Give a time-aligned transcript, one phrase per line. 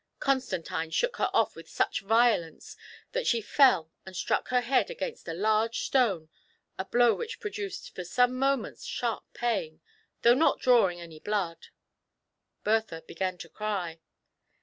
[0.19, 2.75] Constantine shook her off" with such violence
[3.11, 6.27] that she fell and struck her head against a large stone,
[6.79, 9.79] a blow which produced for some moments sharp pain,
[10.23, 11.67] though not drawing any blood.
[12.63, 13.99] Bertha began to cry.